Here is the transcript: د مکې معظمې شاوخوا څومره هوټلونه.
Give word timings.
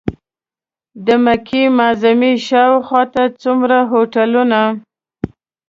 د 1.05 1.07
مکې 1.25 1.63
معظمې 1.77 2.33
شاوخوا 2.47 3.03
څومره 3.43 3.77
هوټلونه. 3.91 4.59